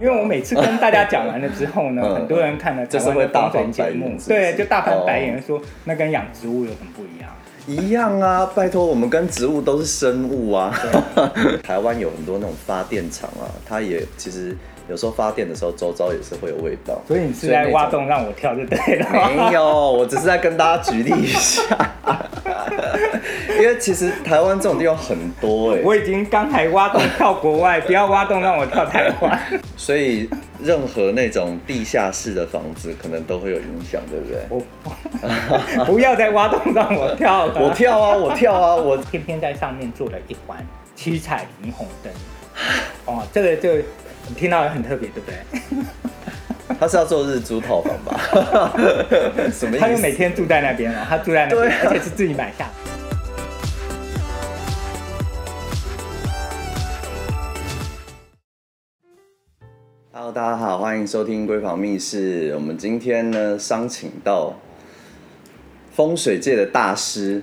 [0.00, 7.30] 因为我每次跟大家讲完了之后呢，很多人看了台湾的风水节目，对，就大翻白眼说那跟养植物有什么不一样？
[7.66, 10.74] 一样啊，拜托，我们跟植物都是生物啊。
[11.62, 14.54] 台湾有很多那种发电厂啊，它也其实
[14.88, 17.00] 有时候发电的时候，周遭也是会有味道。
[17.08, 19.08] 所以你是在挖洞让我跳就对了。
[19.12, 21.62] 没有，我只是在跟大家举例一下。
[23.60, 25.82] 因为其实台湾这种地方很多哎、欸。
[25.84, 29.40] 我已经刚才挖洞跳国外，不要挖洞让我跳台湾。
[29.76, 30.28] 所以。
[30.62, 34.38] 任何那种地下室的房子，可能都会有影响，对不对？
[34.48, 37.60] 我不 要再挖洞让我跳了。
[37.60, 40.56] 我跳啊，我跳啊，我 偏偏在上面做了一环
[40.96, 42.10] 七彩霓虹灯。
[43.04, 43.74] 哦，这个就
[44.26, 45.84] 你听到也很特别，对不对？
[46.80, 48.18] 他是要做日租套房吧？
[49.52, 49.80] 什么意思？
[49.80, 52.66] 他就每天住在那边哦，他住在那边，对而且是自己买下。
[60.26, 62.50] Hello，大家好，欢迎收听《闺房密室》。
[62.54, 64.58] 我们今天呢，商请到
[65.92, 67.42] 风水界的大师。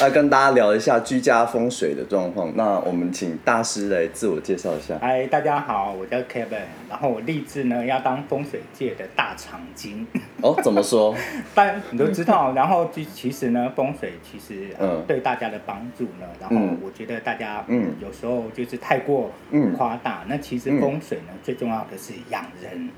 [0.00, 2.50] 来跟大家聊一下居家风水的状况。
[2.56, 4.96] 那我们请大师来自我介绍一下。
[4.98, 10.06] 嗨，大家好，我叫 Kevin，然后我立志呢要当风水界的大长今。
[10.40, 11.14] 哦，怎么说？
[11.54, 19.30] 但你都知道，然后其实呢，风水其实嗯对大家的帮助呢，然后我觉得大家嗯有时候就是太过
[19.76, 20.24] 夸大。
[20.26, 22.88] 那其实风水呢最重要的是养人，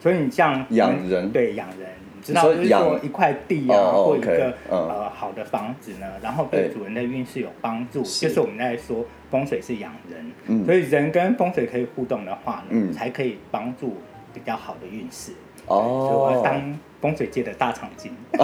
[0.00, 1.88] 所以你像养人对养人。
[2.22, 13.96] 知道就是说一块地啊，或一个呃好的房子呢，然后对主人的运势有帮助，就是我们在说风水是养人，所以人跟风水可以互动的话呢，才可以帮助
[14.32, 15.32] 比较好的运势。
[15.66, 18.10] 哦，当风水界的大长今，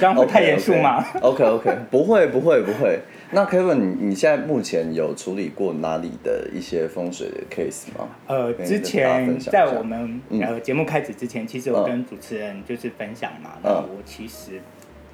[0.00, 2.98] 这样会太严肃吗？OK OK，不会不会不会。
[3.32, 8.08] 那 Kevin，你你现在目前有处理过哪里的一些风水的 case 吗？
[8.26, 14.60] 呃，之前在我们呃节目开始之前，其实我跟主持人就是分享嘛，那我其实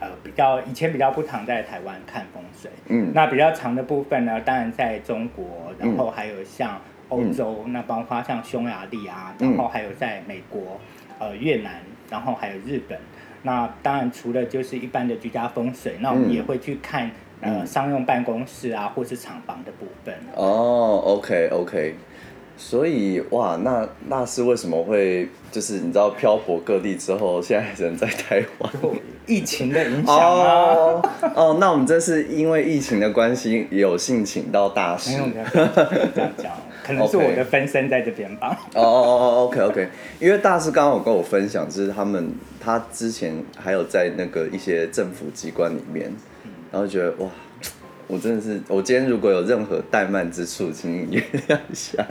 [0.00, 6.80] 呃比较以前比较不常在台湾看风水，嗯，那比较长的部分呢，当然在中国，然后还有像
[7.10, 10.80] 欧洲，那包括像匈牙利啊，然后还有在美国、
[11.18, 12.98] 呃越南，然后还有日本，
[13.42, 17.10] 那当然除了就是一般的居家风水，那我们也会去看。
[17.40, 20.14] 呃，商用办公室啊，或是厂房的部分。
[20.34, 21.94] 哦，OK OK，
[22.56, 28.72] 所以哇，那那是为什么会就是你知道漂泊各地之后，现在人在台湾？
[29.26, 30.72] 疫情的影响啊。
[30.72, 31.02] 哦，
[31.34, 35.18] 哦，那我们这是因为疫情的关系，有幸请到大师。
[35.18, 35.44] 没有
[36.14, 36.52] 这样讲，
[36.84, 38.56] 可能是我的分身在这边吧。
[38.74, 39.88] 哦哦哦，OK OK，
[40.20, 46.10] 因为大师刚刚有跟我分享，就是他们他之前还有在那个一些政府机关里面。
[46.76, 47.30] 然后觉得哇，
[48.06, 52.06] 我真的是，我今天如果有任何怠慢之处，请你原谅一下。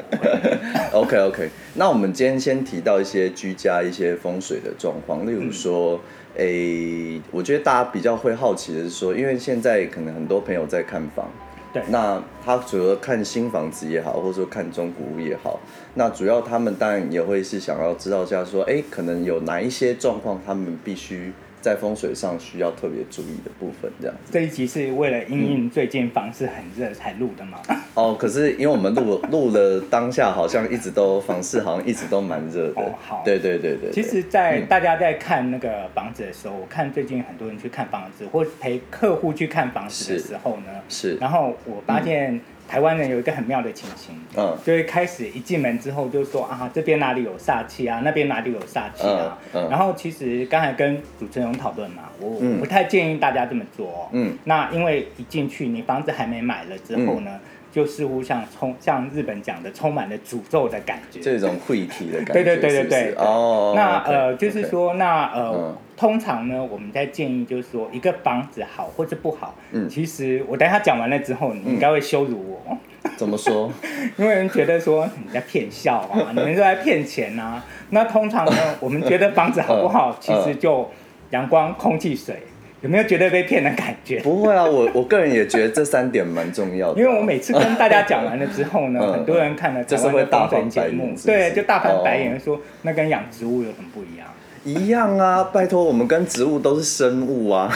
[0.91, 6.01] OK OK， 那我们今天先提到一些居家一些风水的状况，例如说，
[6.33, 11.29] 嗯、诶，我觉得大家比较会好奇的是说，因为现在可能很多朋友在看房，
[11.71, 15.59] 对，那他主要看新房子也好，或者说看中古屋也好，
[15.93, 21.31] 那主要他们当然也会是想要知道一下说，诶，可能有哪一些状况他们必须。
[21.65, 24.31] 在风水上需要特别注意的部分，这样子。
[24.31, 27.57] 这一集是为了因应最近房市很热才录的吗？
[27.95, 32.79] 哦，可是因为我们录录了当下，好像一直都房市好像一直都蛮热的。
[32.79, 33.23] 哦，好。
[33.25, 33.89] 对对对对。
[33.91, 41.15] 其实，在大家在看那个房子的时候，我看最近很多人去看房子，或陪客户去看房子的时候呢，是。
[41.15, 42.39] 然后我发现。
[42.67, 57.31] 台湾人有一个很妙的情形，嗯，就会开始一进门之后就说啊，这边哪里有煞气啊，那边哪里有煞气啊，嗯，然后其实刚才跟主持人讨论嘛，我不太建议大家这么做，嗯，那因为一进去你房子还没买了之后呢。
[57.33, 57.39] 嗯
[57.75, 62.33] 就似乎像充像日本讲的，充满了诅咒的感觉，这种晦气的感觉。
[62.35, 63.13] 对对对对对。
[63.17, 63.73] 哦。
[63.75, 72.77] 那呃，就是说，那呃，通常呢，我们在建议就是说，一个房子好或者不好，嗯，其实我等他讲完了之后，你应该会羞辱我。
[73.15, 73.71] 怎么说？
[74.17, 77.63] 因为人觉得说你在骗笑啊，你们是在骗钱啊。
[77.91, 80.89] 那通常呢，我们觉得房子好不好，其实就
[81.29, 82.35] 阳光、空气、水。
[82.81, 84.19] 有没有觉得被骗的感觉？
[84.19, 87.01] 不会啊，我我个人也觉得这三点蛮重要的。
[87.01, 94.27] 因为我每次跟大家讲完了之后呢，很多人看了台湾的风水节目，对，就大翻白眼说那跟养植物有什么不一样？
[94.65, 97.71] 一样啊， 拜托，我们跟植物都是生物啊。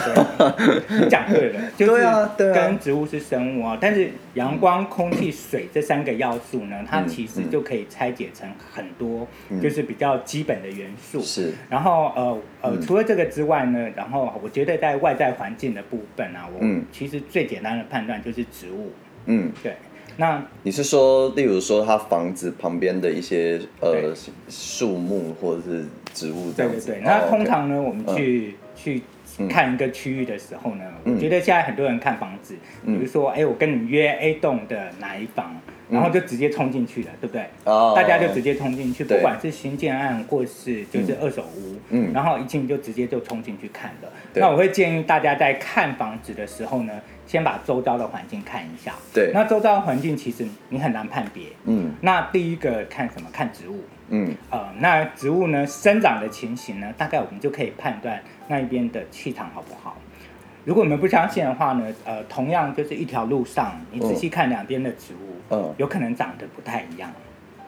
[0.88, 2.02] 你讲对了， 就是
[2.52, 3.78] 跟植物是生物啊。
[3.80, 9.26] 但是阳光、空气、水这三个要素呢，它其实就可以拆解成很多，
[9.62, 11.20] 就是比较基本的元素。
[11.22, 11.52] 是。
[11.68, 18.90] 然后呃呃，除了这个之外呢，然后我觉得在外在环境的部分啊，我其实最简单的判断就是植物。
[19.26, 19.76] 嗯，对。
[20.20, 24.14] 那你是说，例如说他房子旁边的一些呃
[24.50, 26.86] 树木或者是植物这样子？
[26.86, 27.02] 对对对。
[27.02, 29.02] 那通常呢，哦 okay、我们去、嗯、去。
[29.48, 35.56] 看一个区域的时候呢，嗯、我觉得现在很多人看房子，嗯、比如说，哎，我跟你约 A 栋的哪一房，
[35.88, 37.46] 嗯、然后就直接冲进去了，对不对？
[37.64, 44.12] 哦、大家就直接冲进去，不管是新建案或是就是二手屋，嗯，然后一进就直接就冲进去看了。
[44.34, 46.92] 那我会建议大家在看房子的时候呢，
[47.30, 48.92] 先把周遭的环境看一下。
[49.14, 51.44] 对，那周遭的环境其实你很难判别。
[51.64, 53.28] 嗯，那第一个看什么？
[53.32, 53.84] 看植物。
[54.08, 59.96] 嗯，呃，那植物呢生长的情形呢，大概我们就可以判断那一边的气场好不好。
[60.64, 67.08] 如果你们不相信的话呢，呃，同样就是一条路上，你仔细看两边的植物，嗯，有可能长得不太一样。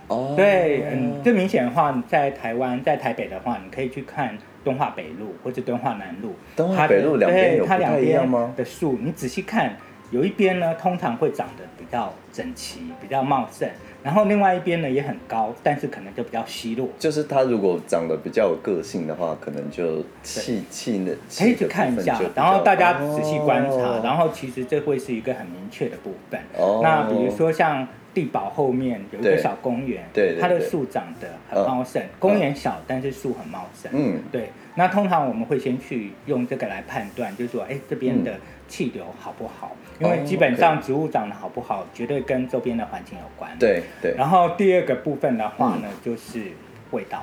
[0.08, 8.52] 哦，对，嗯，最明显的话，在台湾，在台北的话，你可以去看敦化北路或者敦化南路，敦化北路两边有不太一样吗？
[8.56, 9.76] 的树，你仔细看，
[10.10, 13.68] 有一边呢，通常会长得比较整齐，比较茂盛。
[14.02, 16.88] 然后另外一边呢也很高，但是可能就比较稀落。
[16.98, 21.16] 就是它如果长得比较有个性的话，可能就气气的。
[21.38, 26.40] 可以去看一下，然后大家仔细观察，哦、然后其实这会是一个很明确的部分。
[26.58, 26.80] 哦。
[26.82, 33.90] 那比如说像地堡后面有一个小公园，对，它的树长得很茂盛，哦、公园小，但是树很茂盛。
[33.94, 34.20] 嗯。
[34.30, 34.50] 对。
[34.74, 38.34] 那通常我们会先去用这个来判断，就是说，哎，这边的
[38.68, 39.76] 气流好不好？
[40.00, 43.50] 因为基本上植物长得好不好，绝对跟周边的环境有关。
[43.58, 44.14] 对对。
[44.16, 46.52] 然后第二个部分的话呢，就是
[46.90, 47.22] 味道。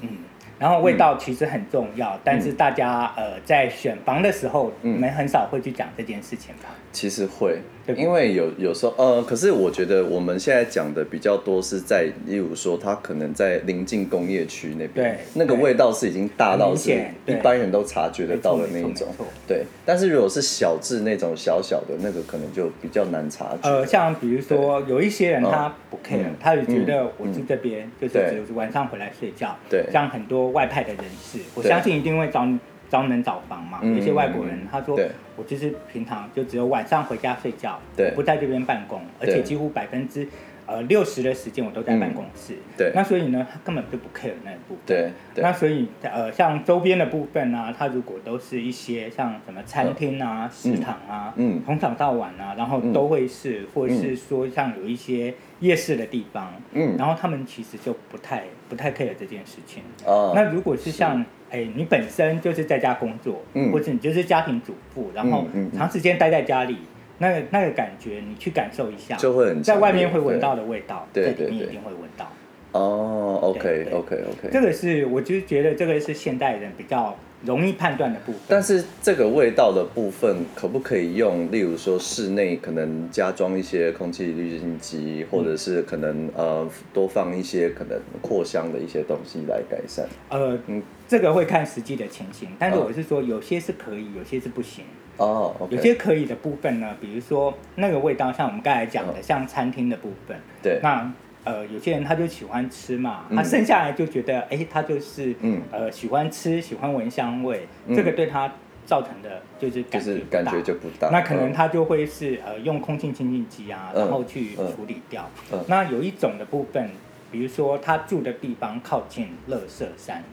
[0.00, 0.08] 嗯。
[0.56, 6.70] 然后味道其实很重要，但是大家呃在选房的时候，你们很少会去讲这件事情吧？
[6.92, 7.58] 其实会。
[7.96, 16.90] 因为有有时候呃，可是我觉得我们现在讲的比较多是在，例如说它可能在临近工业区那边，对，那个味道是已经大到是
[17.26, 19.06] 一般人都察觉得到的那一种，
[19.46, 19.64] 对。
[19.84, 23.68] 但是如果是小至那种小小的那个，可能就比较难察觉。
[23.68, 29.84] 呃，像比如说有一些人他不 care，他就觉得我住这边就是只是晚上回来睡觉，对。
[29.92, 32.58] 像很多外派的人士，我相信一定会找你。
[32.90, 34.98] 找门找房嘛，有些外国人他说，
[35.36, 37.78] 我就是平常就只有晚上回家睡觉，
[38.14, 40.26] 不在这边办公，而且几乎百分之
[40.66, 42.54] 呃六十的时间我都在办公室。
[42.76, 44.78] 对，那所以呢，他根本就不 care 那一部分。
[44.86, 45.10] 对，
[45.42, 59.82] 那所以呃，像周边的部分呢，他如果都是一些像什么餐厅啊、食堂啊，嗯，从早到晚啊，然后都会是，或者是说像有一些夜市的地方，嗯，然后他们其实就不太不太 care 这件事情。
[60.06, 61.24] 哦，那如果是像。
[61.54, 65.46] 哎，你本身就是在家工作，嗯，或者你就是家庭主妇，然后
[65.76, 66.78] 长时间待在家里，
[67.18, 72.28] 那个那个感觉，你去感受一下，就会很在外面会闻到的味道，对对对，你一定会闻到。
[72.72, 78.40] 哦，OK OK OK，这个是我就是觉得这个是现代人比较容易判断的部分。
[78.48, 81.48] 但是这个味道的部分可不可以用？
[81.52, 90.04] 例如说室内可能加装一些空气滤净机，或者是可能呃多放一些可能扩香的一些东西来改善？
[90.30, 90.82] 呃，嗯。
[91.14, 94.84] 这个会看实际的情形，但是我是说，有些是可以，有些是不行。
[95.16, 95.76] 哦，oh, okay.
[95.76, 99.22] 有些可以的部分呢，比如说那个味道，像我们刚才讲的，oh.
[99.22, 100.36] 像餐厅的部分。
[100.60, 100.80] 对。
[100.82, 101.08] 那
[101.44, 108.52] 呃，有些人他就喜欢吃嘛，嗯、他生下来就觉得，哎，他就是嗯呃喜欢吃，喜欢闻香味，嗯、这个对他
[108.84, 111.10] 造成的就是感觉就不大。
[111.10, 115.30] 那可能他就会是呃用空气清净机啊，然后去处理掉。
[115.68, 116.90] 那有一种的部分，
[117.30, 120.24] 比如说他住的地方靠近乐色山。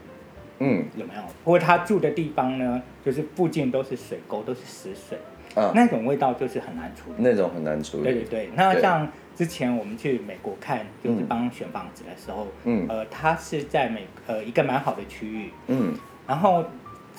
[0.62, 1.22] 嗯，有没有？
[1.44, 5.18] 或者他住的地方呢，就是附近都是水沟，都是死水，
[5.56, 7.16] 啊，那种味道就是很难处理。
[7.18, 8.04] 那种很难处理。
[8.04, 8.50] 对对对。
[8.56, 15.94] 那像之前我们去美国看，就是帮选房子的时候，嗯，呃，他是在美呃一个蛮好的区域，嗯，
[16.28, 16.64] 然后。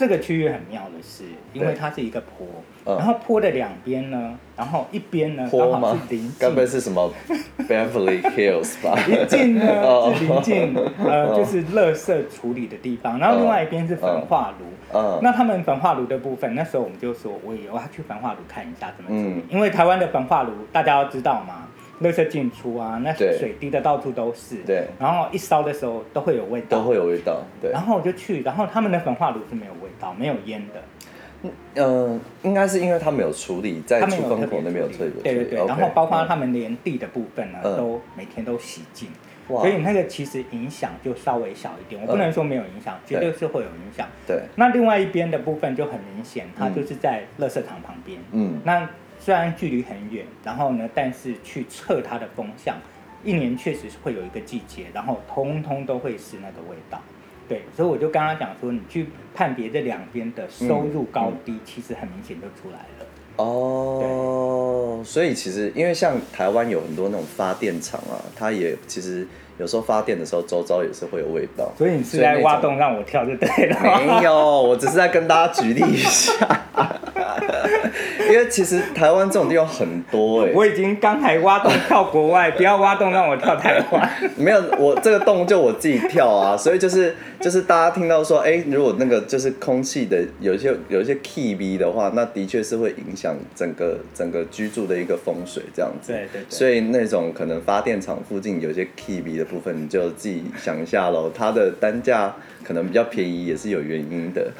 [0.02, 2.44] 这个区域很妙的是，因为它是一个坡，
[2.86, 7.08] 嗯、然后坡的两边呢，然后一边呢刚好是临近，该不会是什么
[7.68, 8.98] Beverly Hills 吧？
[9.06, 9.64] 临近呢
[10.18, 14.66] 是临近呃就是垃圾处理的地方，然后另外一边是焚化炉。
[14.92, 21.61] 嗯，那他们焚化炉的部分，那时候我们就说，我也要去焚化炉看一下怎么处理，嗯、因为台湾的焚化炉大家要知道嘛。
[22.02, 24.56] 垃圾进出啊，那水滴的到处都是。
[24.66, 24.86] 对。
[24.98, 26.78] 然后一烧的时候都会有味道。
[26.78, 27.42] 都会有味道。
[27.60, 27.70] 对。
[27.70, 31.50] 然后我就去，然后他们的焚化炉是没有味道、没有烟的。
[31.74, 35.10] 嗯，应该是因为他们有处理，在出风口那边有处理。
[35.22, 35.66] 对对对。
[35.66, 39.08] 然后包括他们连地的部分呢，都每天都洗净。
[39.48, 42.00] 所以那个其实影响就稍微小一点。
[42.00, 44.06] 我不能说没有影响，绝对是会有影响。
[44.26, 44.40] 对。
[44.56, 48.18] 那另外一边的部分就很明显，它就是在垃圾场旁边。
[48.32, 48.60] 嗯。
[48.64, 48.88] 那。
[49.24, 52.74] 虽然距离很远，然后呢，但是去测它的风向，
[53.22, 57.00] 一年确实是会有一个季节，然后通通都会是那个味道，
[57.48, 63.06] 对，所以我就刚刚讲说，你去判别这两边的收入高低，嗯嗯、其实很明显就出来了。
[63.36, 69.26] 哦，哦，所以其实因为像台湾有很多那种发电厂啊，它也其实。
[69.58, 71.70] 有时候发电的时候，周遭也是会有味道。
[71.76, 73.78] 所以你是在挖洞让我跳就对了。
[74.04, 76.32] 没有，我只是在跟大家举例一下。
[78.32, 80.54] 因为其实台湾这种地方很多哎、 欸。
[80.54, 84.10] 我已经刚才挖洞跳国外， 不要挖洞让我跳台湾。
[84.36, 96.12] 没有，我这个洞就我自己跳啊，所以就是就是大家听到说，哎、欸，如果那个就是空气的有一些有一些气味的话，那的确是会影响整个整个居住的一个风水这样子。
[96.12, 96.46] 对对对。
[96.48, 101.30] 所以那种可能发电厂附近有一些气味的部分，你就自己想一下喽。
[101.34, 102.34] 它的单价
[102.64, 104.50] 可能比较便宜，也是有原因的。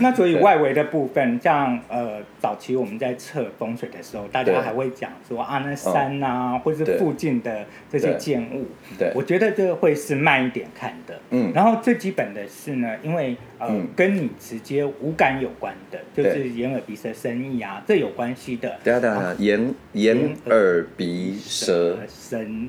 [0.00, 8.66] 那所以外围的部分，像呃早期我们在测风水的时候，大家还会讲说啊，那山啊，哦、或是附近的这些建物，
[8.98, 11.18] 对，对我觉得这个会是慢一点看的。
[11.30, 18.78] 嗯，然后最基本的是呢，因为呃、嗯、跟你直接五感有关的，就是眼耳鼻舌身意啊，这有关系的。
[18.84, 22.68] 对啊对啊，眼眼耳鼻舌身。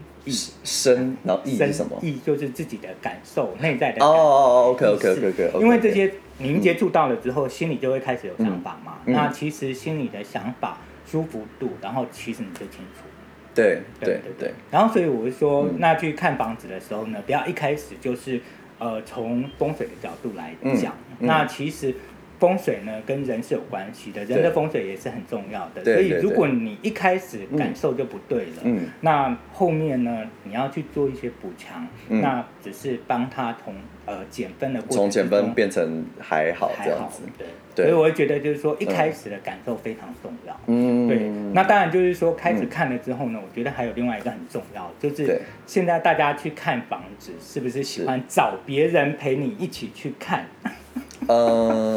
[0.64, 1.98] 身，然后意是什么？
[2.02, 4.04] 意就是自己的感受，内在的。
[4.04, 5.60] 哦哦哦，OK OK OK OK。
[5.62, 8.98] 因为这些您接触到了之后，心里就会开始有想法嘛。
[9.06, 13.06] 那其实心里的想法、舒服度，然后其实你就清楚。
[13.54, 14.54] 对对对对。
[14.72, 18.42] 然后所以我是说，那去看房子的时候呢，不要一开始就是
[18.78, 20.94] 呃从风水的角度来讲。
[21.20, 21.96] 那其实。
[22.40, 25.84] 风水呢，跟人是有关系的，人的风水也是很重要的。
[25.84, 37.46] 所以如果你一开始感受就不对了，嗯，那后面呢，你要去做一些补强，嗯，那只是帮他从呃减分的过程，从减分变成还好这样子，对。
[37.76, 41.30] 对，所以我会觉得就是说一开始的感受非常重要，嗯，对。
[41.54, 50.46] 那当然就是说开始看了之后呢，我觉得还有另外一个很重要，就是现在大家去看房子，是不是喜欢找别人陪你一起去看？
[51.28, 51.89] 呃，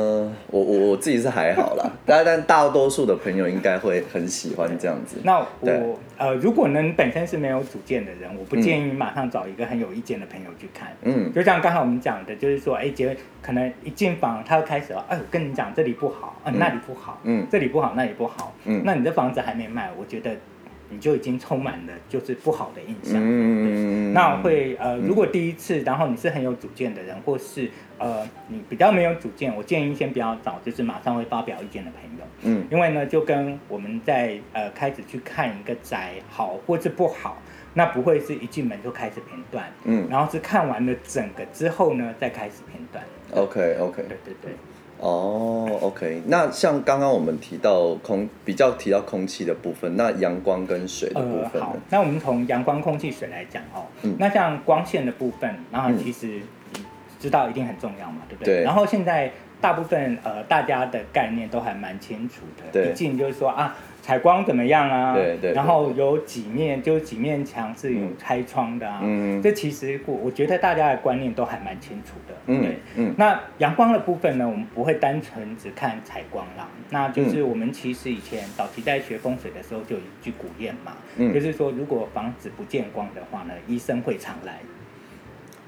[0.52, 5.16] 我我我自己是还好啦，但但大多数的朋友应该会很喜欢这样子。
[5.24, 10.94] 那我呃，如果呢，你本身是没有主见的人，我不建议你马上找一个很有意见的朋友去看。
[11.02, 20.36] 嗯，就像刚才我们讲的，就是说，哎、欸，结可能一进房，他就开始了，哎，我跟你讲，这里不好，啊，那里不好，嗯，这里不好，那里不好，嗯，那你的房子还没卖，我觉得。
[20.92, 23.18] 你就已经充满了就是不好的印象。
[23.18, 32.24] 嗯，那会呃，如果第一次，然后你是很有主见的人，或是呃你比较没有主见，我建议先不要找，就是马上会发表意见的朋友。
[32.42, 37.40] 嗯，因为呢，就跟我们在呃开始去看一个宅好或是不好，
[37.74, 39.64] 那不会是一进门就开始片段。
[39.84, 43.02] 嗯，然后是看完了整个之后呢，再开始片段。
[43.32, 44.02] OK OK。
[44.08, 44.52] 对对对。
[45.02, 53.82] 哦、oh，OK，那像刚刚我们提到空比较提到空气的部分，那阳光跟水的部分，呃、好，那我们从阳光、空气、水来讲哦。
[54.02, 54.14] 嗯。
[54.16, 56.40] 那像光线的部分，然后其实
[56.74, 56.84] 你
[57.18, 58.58] 知道一定很重要嘛，对不对？
[58.58, 58.64] 对。
[58.64, 62.86] 然后现在大部分呃大家的概念都还蛮清楚的，对。
[62.86, 63.76] 毕竟就是说啊。
[64.02, 65.14] 采光怎么样啊？
[65.14, 69.00] 对对，然后有几面，就几面墙是有开窗的啊。
[69.00, 69.40] 嗯。
[69.40, 72.34] 这其实我我觉得大家的观念都还蛮清楚的。
[72.46, 72.74] 嗯。
[72.96, 73.14] 嗯。
[73.16, 76.68] 那阳光的部分呢，我们不会单纯只看采光啦。
[76.90, 80.96] 那就是我们其实以前早期在学风水的时候就有一句古谚嘛。
[81.16, 81.32] 嗯。
[81.32, 84.58] 就是说，如果房子不见光的话呢，医生会常来。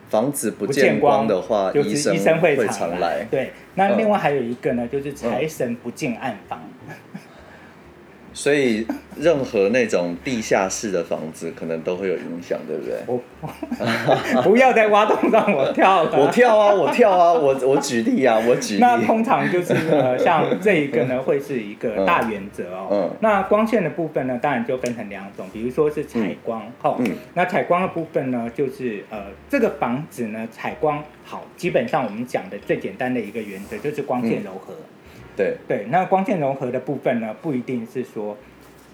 [0.09, 3.25] 房子不见光的话，就是医生会常来。
[3.31, 3.53] 对。
[3.77, 6.61] 那另外还有一个呢，就是财神不进暗房。
[8.35, 8.85] 所以，
[9.17, 12.97] 任何那种地下室的房子，可能都会有影响，对不对？
[13.07, 16.19] 我 不要再挖洞让我跳了。
[16.19, 18.81] 我跳啊，我跳啊，我我举例啊，我举例。
[18.81, 22.89] 那通常就是呃，像这一个呢，会是一个大原则哦。
[22.91, 23.11] 嗯。
[23.21, 26.63] 那光线的部分呢，当然就分成两种，比如说是采光。
[26.81, 26.97] 好。
[26.99, 27.13] 嗯。
[27.35, 34.75] 那采光的部分呢，就是呃，这个房子呢，采光好，基本上我们讲的最简单的一个原则就是光线柔和。
[35.37, 38.37] 对对，那光线柔和的部分呢，不一定是说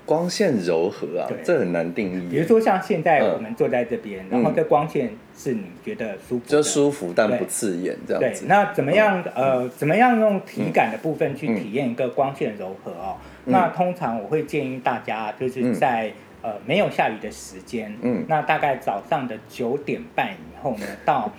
[0.06, 2.28] 光线柔和啊，这很难定义。
[2.30, 8.40] 比如说像现在我们坐在这边，然后这光线是你觉得舒服，就舒服但不刺眼这样子。
[8.40, 13.16] 对，那怎么样呃，怎么样用体感的部分去体验一个光线柔和哦？
[13.44, 16.10] 那通常我会建议大家就是在
[16.42, 21.30] 呃没有下雨的时间，嗯，那大概早上的九点半以后呢到。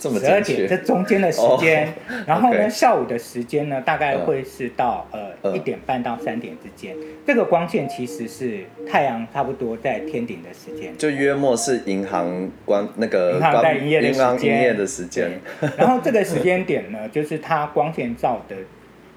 [0.00, 1.92] 十二点这中间的时间，
[2.24, 6.94] 然后呢，下午的时间呢，大概会是到呃一点半到三点之间。
[7.26, 14.56] 这个光线其实是太阳差不多在天顶的时间，就约莫是银行关那个银行在营业的时间。
[14.56, 15.30] 营业的时间。
[15.76, 18.54] 然后这个时间点呢，就是它光线照的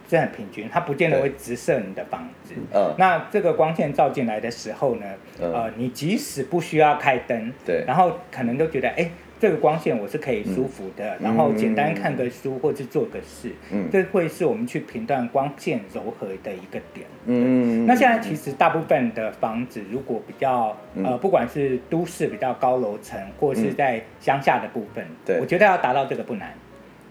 [0.10, 2.56] 是很平均，它不见得会直射你的房子。
[2.74, 2.94] 嗯。
[2.98, 5.06] 那这个光线照进来的时候呢，
[5.40, 9.10] 呃，你即使不需要开灯，对，然后可能都觉得哎。
[9.42, 17.08] 这个光线我是可以舒服的，然后简单看个书或者做个事，嗯，这会是我们去评断光线柔和的一个点。
[17.26, 26.54] 嗯，那现在其实大部分的房子，如果比较呃，不管是都市比较高楼层，或是在乡下的部分，对，我觉得要达到这个不难，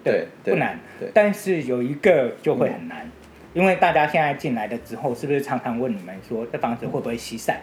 [0.05, 0.79] 对，不难，
[1.13, 3.11] 但是有一个就会很难，
[3.55, 7.63] 因为大家现在进来了之后，是不是常常问你们说，这房子会不会西晒？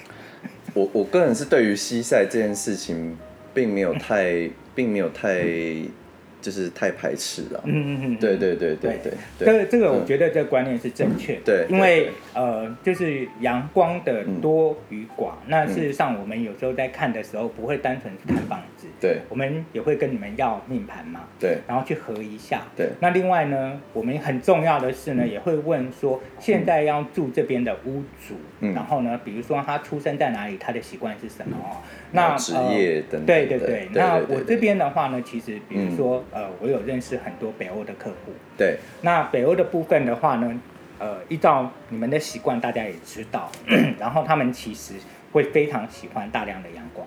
[0.74, 3.16] 我我个人是对于西晒这件事情，
[3.56, 5.42] 并没有太，并没有太。
[6.40, 7.60] 就是太排斥了。
[7.64, 9.12] 嗯嗯嗯，对对对对对。
[9.38, 11.40] 这个这个，我觉得这个观念是正确的。
[11.44, 15.32] 对，因为呃，就是阳光的多与寡。
[15.48, 18.86] 那事实上，我们有时候在看的时候，不会单纯看房子。
[19.00, 19.18] 对。
[19.28, 21.22] 我们也会跟你们要命盘嘛。
[21.40, 21.58] 对。
[21.66, 22.62] 然后去合一下。
[22.76, 22.90] 对。
[23.00, 28.34] 那另外呢，我们很重要的是呢，也会问说，现在要住这边的屋主，
[28.72, 31.56] 然后呢，比如说他出生在哪里，他的习惯是什么？
[32.12, 33.26] 那职业等等。
[33.26, 33.88] 对对对。
[33.92, 36.22] 那我这边的话呢，其实比如说。
[36.32, 38.32] 呃，我有认识很多北欧的客户。
[38.58, 40.60] 对，那北欧的部分的话呢，
[40.98, 43.50] 呃，依照你们的习惯，大家也知道，
[43.98, 44.94] 然后他们其实
[45.32, 47.06] 会非常喜欢大量的阳光。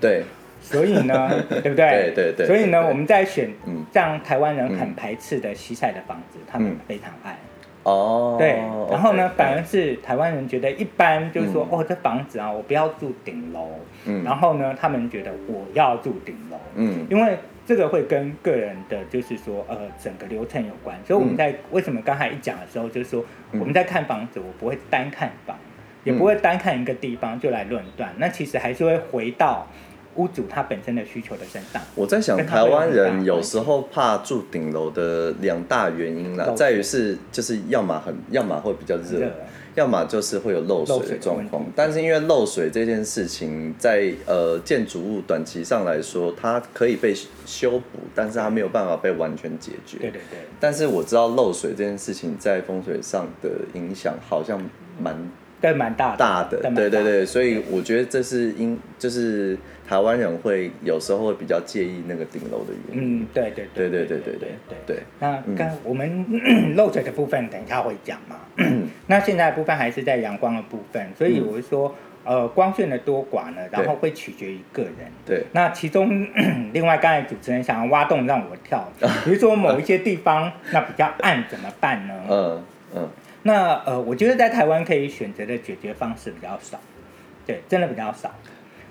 [0.00, 0.24] 对，
[0.60, 1.30] 所以呢，
[1.62, 2.12] 对不对？
[2.12, 2.46] 对对对。
[2.46, 3.50] 所以呢，我们在选
[3.92, 7.38] 这样台湾人很排斥的西晒的房子，他们非常爱。
[7.84, 8.36] 哦。
[8.38, 8.56] 对，
[8.90, 13.68] 然后呢，反而是台湾人觉得一般，就是说，哦，这房子啊，我不要住顶楼。
[14.06, 14.24] 嗯。
[14.24, 16.58] 然后呢，他们觉得我要住顶楼。
[16.74, 17.06] 嗯。
[17.10, 17.36] 因为。
[17.66, 20.98] 这个会跟个人的，就是说，呃，整个流程有关。
[21.06, 25.56] 所以我们在为什么刚才一讲的时候，就是说我们在看房子，我不会单看房，
[26.04, 28.14] 也不会单看一个地方就来论断。
[28.18, 29.66] 那其实还是会回到
[30.16, 31.80] 屋主他本身的需求的身上。
[31.94, 39.30] 我在想，台湾人有时候怕住顶楼的两大原因啦，在于是就是要么很，要么会比较热。
[39.74, 47.14] 要么就是会有漏水的状况，但是因为漏水这件事情在，在呃建筑物短期上来说，它可以被
[47.44, 49.98] 修补，但是它没有办法被完全解决。
[49.98, 50.38] 对对对。
[50.60, 54.60] 但是我知道漏水这件事情在风水上的影响好像
[55.00, 55.16] 蛮。
[55.64, 59.56] 对，蛮大的，大的，对对对，所以我觉得这是因，就是
[59.88, 63.22] 台湾人会有时候会比较介意那个顶楼的原因。
[63.22, 64.96] 嗯，对对对对对对对对。
[65.20, 66.26] 那刚我们
[66.76, 68.36] 漏水的部分，等一下会讲嘛。
[69.08, 74.92] 那现在的部分还是在阳光的部分，所以我是说，呃，光线的多寡呢，然后会取决于个人。
[75.24, 75.44] 对。
[75.52, 76.28] 那其中，
[76.74, 78.86] 另外刚才主持人想要挖洞让我跳，
[79.24, 82.14] 比如说某一些地方那比较暗怎么办呢？
[82.28, 82.62] 嗯
[82.96, 83.08] 嗯。
[83.46, 86.80] 那呃，我觉得在台湾可以选择的解决方式比较少，
[87.46, 88.34] 对，真的比较少。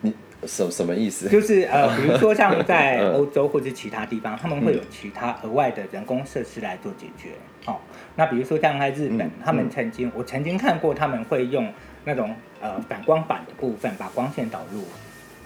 [0.02, 0.14] 你
[0.46, 1.28] 什什么意思？
[1.28, 7.30] 就是呃，比如说像在 欧洲或者其他地方，他们会有其他额外的人工设施来做解决。
[7.66, 7.80] 哦，
[8.16, 11.68] 那比如说像在日本，他们曾经我曾经看过，他们会用
[12.06, 14.84] 那种呃反光板的部分把光线导入。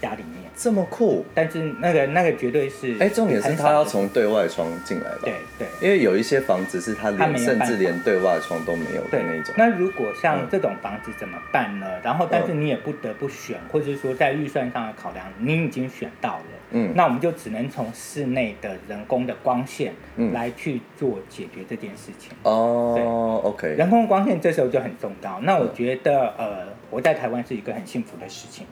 [0.02, 5.20] 家里面这么酷，但是那个那个绝对是哎，重点是他要从对外窗进来吧？
[5.24, 9.54] 对对，因为有一些房子是他连甚至连对外窗都没有的那种。
[9.58, 11.88] 那如果像这种房子怎么办呢？
[12.04, 19.94] 然后，但是你也不得不选，或者说在预算上的考量，你已经选到了，嗯，那我们就只能从室内的人工的光线
[20.34, 22.32] 来去做解决这件事情。
[22.44, 25.40] 哦，OK，人工光线这时候就很重要。
[25.42, 28.66] 那我觉得，呃，我在台湾是一个很幸福的事情。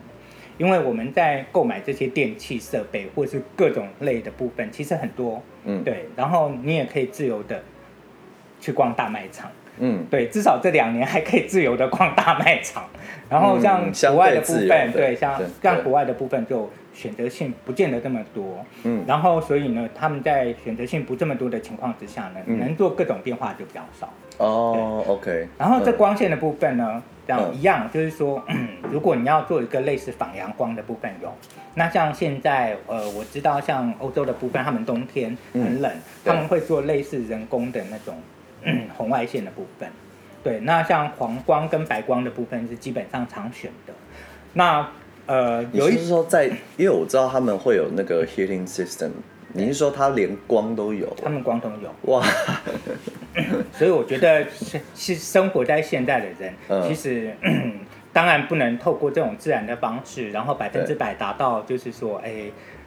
[0.58, 6.06] 因为我们在购买这些电器设备或是各种类的部分，其实很多，嗯，对。
[6.16, 7.62] 然后你也可以自由的
[8.58, 10.26] 去逛大卖场，嗯，对。
[10.28, 12.84] 至少这两年还可以自由的逛大卖场。
[13.28, 19.04] 然后像国外的部分，对，像像国外的部分就选择性不见得这么多，嗯。
[19.06, 24.10] 然后所以呢，他们在选择性不这么多的情况之下呢，能做各种变化就比较少。
[24.38, 25.48] 哦，OK。
[25.58, 27.02] 然后这光线的部分呢？
[27.26, 28.42] 这样一样，就是说，
[28.90, 31.32] 如果你要做一个类似仿阳光的部分有，
[31.74, 35.92] 那像现在，呃，我知道像欧洲的部分，他们冬天很冷，
[36.24, 38.14] 他们会做类似人工的那种
[38.96, 39.88] 红外线的部分。
[40.42, 43.92] 对，那像黄光跟白光的部分是基本上常选的。
[44.52, 44.88] 那
[45.26, 49.10] 呃，有一是说在，因为我知道他们会有那个 heating system。
[49.56, 51.12] 你是说他连光都有？
[51.22, 52.22] 他们光都有哇！
[53.72, 57.34] 所以我觉得是是生活在现代的人，其实
[58.12, 62.44] 当然不能透过这种自然的方式，然后百分之百达到就是说，哎，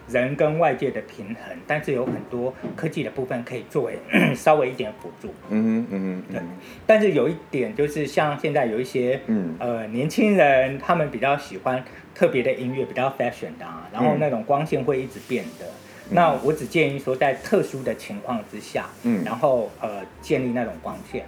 [0.08, 1.56] 人跟外界的平衡。
[1.68, 4.00] 但是有很多科技的部分可以作为
[4.36, 5.34] 稍微一点辅助。
[5.50, 6.34] 嗯哼嗯嗯。
[6.34, 6.42] 对。
[6.88, 9.20] 但是有一点就是，像现在有一些
[9.60, 11.84] 呃年轻人，他们比较喜欢
[12.16, 15.66] 特别的音乐，比较 fashion 的啊，然后那种光线会一直变的。
[16.12, 21.26] 那我只建议说，在特殊的情况之下，嗯，然后呃，建立那种光线。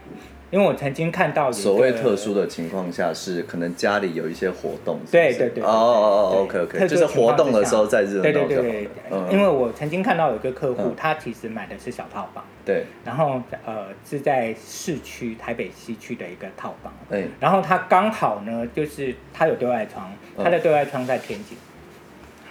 [0.49, 8.21] 因为我曾经看到所谓特殊的情况下是可能家里有一些活动，对对对，哦哦哦，OK OK，就是活动的时候在热闹。
[8.21, 8.89] 对对对，
[9.31, 16.91] 因为我曾经看到有一个客户，他其实买的是小套房，对，然后呃是在市区台北西区的一个套房，
[17.39, 21.57] 然后他刚好呢就是他有对外窗，他的对外窗在天井，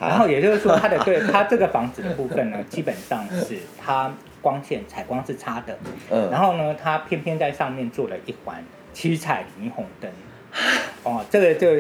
[0.08, 4.12] 然后也就是说他的对 他这个房子的部分呢，基本上是他。
[4.42, 5.78] 光线采光是差的，
[6.10, 10.10] 嗯，然后呢，他偏偏在上面做了一环七彩霓虹灯，
[11.04, 11.74] 哦，这个就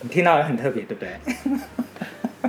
[0.00, 1.10] 你听到很特别，对不对？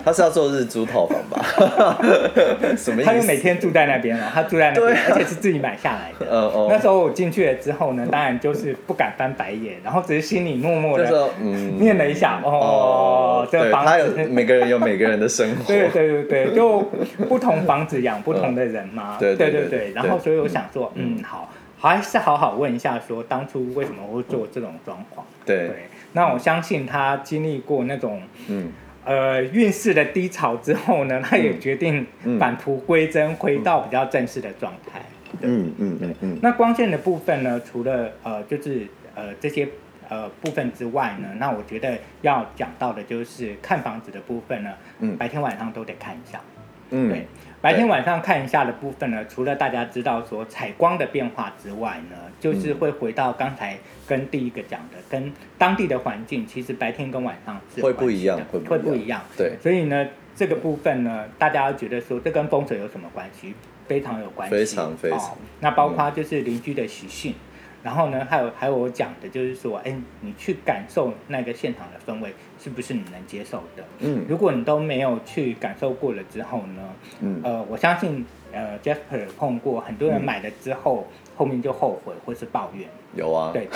[0.04, 1.98] 他是要做日租套房吧？
[2.78, 3.06] 什么意思？
[3.06, 6.26] 他就每天住在那边了，他住在那边，而且是自己买下来的。
[6.30, 6.68] 嗯哦。
[6.70, 15.64] 那时候我进去了之后呢，当然就是不敢翻白眼，然后只是心里默默的嗯念了一下哦，这个房子每个人有每个人的生活。
[15.66, 16.82] 对对对对，就
[17.28, 19.18] 不同房子养不同的人嘛。
[19.20, 19.92] 对对对对。
[19.94, 25.22] 然后所以我想说，嗯，好，还是好好问一下，说当初为什么会做这种装潢？
[25.46, 25.72] 对。
[26.14, 28.72] 那我相信他经历过那种嗯。
[29.08, 32.06] 呃，运势的低潮之后呢，他也决定
[32.38, 35.02] 返璞归真，回到比较正式的状态。
[35.42, 36.40] 嗯嗯嗯嗯。
[36.42, 39.66] 那光线的部分呢，除了呃，就是呃这些
[40.10, 46.42] 呃部分之外呢，那我觉得要讲到的就是看房子的部分呢，嗯，白天晚上都得看一下。
[46.92, 47.28] 嗯，对。
[47.60, 59.22] 白天晚上看一下的部分呢，除了大家知道说采光的变化之外呢，就是会回到刚才跟第一个讲的，跟当地的环境，其实白天跟晚上是会不一样，会会不一样。
[59.36, 63.54] 对，所以呢，这个部分呢，大家觉得说这跟风水有什么关系？
[63.88, 65.20] 非常有关系，非常非常。
[65.20, 67.34] 哦，那包括就是邻居的习性。
[67.88, 73.84] 然后呢，还有还有我讲的就是说，哎，你去感受那个现场的氛围，是不是你能接受的？
[74.00, 76.82] 嗯，如果你都没有去感受过了之后呢，
[77.22, 81.08] 嗯，呃，我相信，呃，Jasper 碰过很多人买了之后。
[81.38, 83.68] 嗯后面就后悔或是抱怨，有啊，对，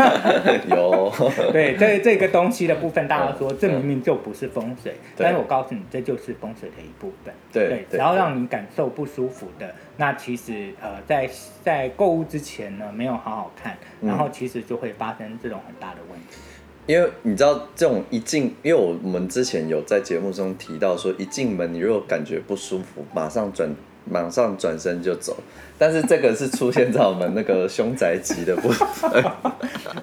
[0.74, 1.12] 有，
[1.52, 11.28] 对，这这个东西的部分，大家说这明明就不是风水，但是我告诉你，这就是风水的一部分，对，只要让你感受不舒服的，那其实呃，在
[11.62, 16.38] 在购物之前呢，没有好好看，然后其实就会发生这种很大的问题。
[16.86, 23.68] 因为你知道，这种一进，因为我们之前有在节目中提到说，一进门你如果感觉不舒服，马上转。
[24.04, 25.36] 马上转身就走，
[25.78, 29.24] 但是这个是出现在我们那个凶宅级的部分。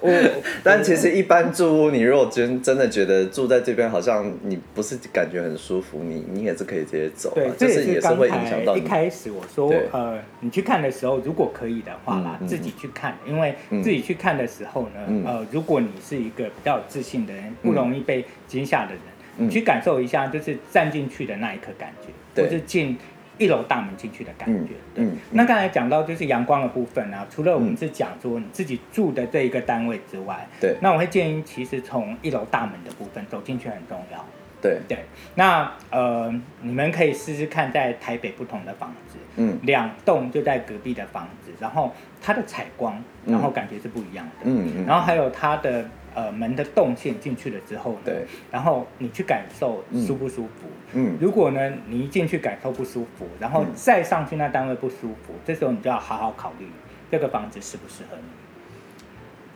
[0.64, 7.32] 但其实一般住屋，你如果真真的觉得住在这边好像你不是感觉很舒服，你你也是可以直接走。
[7.34, 8.76] 对，就是也是会影响到。
[8.76, 19.00] 一开始我说呃，你去看的时候，如果可以的话啦，自己去看，因为自己去看的时候呢，呃，如果你是一个比较有自信的人，不容易被惊吓的人，
[19.36, 22.96] 你去感受一下，就是站进去的那一刻感觉，或是进。
[23.40, 25.08] 一楼大门进去的感觉，对。
[25.30, 30.76] 那刚才讲到就是阳光的部分啊，除了我们是讲说你自己住的这一个单位之外，对。
[30.82, 34.22] 那我会建议，其实从一楼大门的部分走进去很重要。
[34.60, 34.98] 对对。
[35.34, 44.86] 那呃，你们可以试试看，在台北不同的房子，嗯，两栋就在隔壁的房子，然后它的采光，然后感觉是不一样的，嗯嗯。
[44.86, 45.88] 然后还有它的。
[46.14, 50.66] 呃，门的动线进去了之后，对，然后你去感受舒不舒服？
[50.94, 56.66] 嗯，如果呢，你一进去感受不舒服，然后再上去那单位不舒服，这时候你就要好好考虑
[57.10, 58.49] 这个房子适不适合你。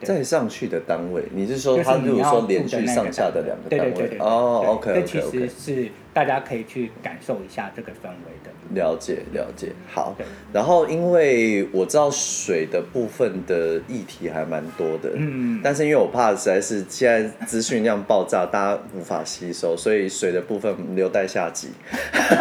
[0.02, 3.92] 再上去的单位，你是说他如果说连续上下的两个单位？
[3.92, 4.18] 对对对对。
[4.18, 8.50] 哦，OK，这其实是大家可以去感受一下这个氛围的。
[8.74, 10.16] 了解了解，好。
[10.52, 21.68] 然后因为我知道水的部分的议题还蛮多的，嗯，但是因为我怕实在是现在资讯量爆炸，大家无法吸收，所以水的部分留待下集。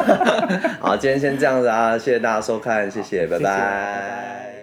[0.79, 4.62] 好，今天先这样子啊，谢谢大家收看，谢谢，拜拜。